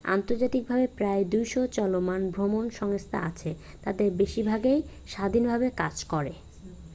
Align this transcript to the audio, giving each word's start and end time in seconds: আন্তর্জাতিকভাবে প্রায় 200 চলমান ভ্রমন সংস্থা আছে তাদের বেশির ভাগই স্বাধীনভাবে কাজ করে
আন্তর্জাতিকভাবে 0.15 0.85
প্রায় 0.97 1.23
200 1.31 1.61
চলমান 1.77 2.21
ভ্রমন 2.31 2.65
সংস্থা 2.79 3.17
আছে 3.29 3.49
তাদের 3.83 4.07
বেশির 4.19 4.45
ভাগই 4.45 4.79
স্বাধীনভাবে 5.07 5.67
কাজ 5.81 5.95
করে 6.11 6.33